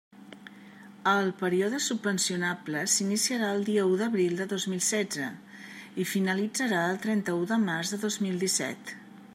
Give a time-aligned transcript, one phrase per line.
[1.09, 5.29] El període subvencionable s'iniciarà el dia u d'abril de dos mil setze
[6.05, 8.97] i finalitzarà el trenta-u de març de dos mil dèsset.